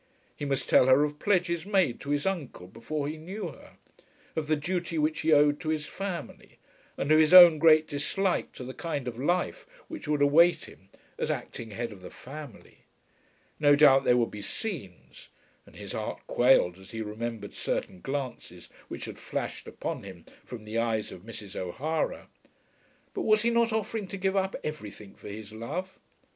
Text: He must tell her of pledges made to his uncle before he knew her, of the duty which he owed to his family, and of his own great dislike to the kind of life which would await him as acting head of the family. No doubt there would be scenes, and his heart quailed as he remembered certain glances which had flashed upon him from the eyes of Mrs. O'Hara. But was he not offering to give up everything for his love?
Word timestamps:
He 0.35 0.45
must 0.45 0.67
tell 0.67 0.87
her 0.87 1.03
of 1.03 1.19
pledges 1.19 1.63
made 1.63 1.99
to 1.99 2.09
his 2.09 2.25
uncle 2.25 2.65
before 2.65 3.07
he 3.07 3.17
knew 3.17 3.49
her, 3.49 3.77
of 4.35 4.47
the 4.47 4.55
duty 4.55 4.97
which 4.97 5.19
he 5.19 5.31
owed 5.31 5.59
to 5.59 5.69
his 5.69 5.85
family, 5.85 6.57
and 6.97 7.11
of 7.11 7.19
his 7.19 7.35
own 7.35 7.59
great 7.59 7.85
dislike 7.87 8.51
to 8.53 8.63
the 8.63 8.73
kind 8.73 9.07
of 9.07 9.19
life 9.19 9.67
which 9.89 10.07
would 10.07 10.23
await 10.23 10.65
him 10.65 10.89
as 11.19 11.29
acting 11.29 11.69
head 11.69 11.91
of 11.91 12.01
the 12.01 12.09
family. 12.09 12.79
No 13.59 13.75
doubt 13.75 14.03
there 14.03 14.17
would 14.17 14.31
be 14.31 14.41
scenes, 14.41 15.29
and 15.67 15.75
his 15.75 15.91
heart 15.91 16.19
quailed 16.25 16.79
as 16.79 16.89
he 16.89 17.03
remembered 17.03 17.53
certain 17.53 18.01
glances 18.01 18.69
which 18.87 19.05
had 19.05 19.19
flashed 19.19 19.67
upon 19.67 20.01
him 20.01 20.25
from 20.43 20.65
the 20.65 20.79
eyes 20.79 21.11
of 21.11 21.21
Mrs. 21.21 21.55
O'Hara. 21.55 22.27
But 23.13 23.21
was 23.21 23.43
he 23.43 23.51
not 23.51 23.71
offering 23.71 24.07
to 24.07 24.17
give 24.17 24.35
up 24.35 24.55
everything 24.63 25.13
for 25.13 25.29
his 25.29 25.53
love? 25.53 25.99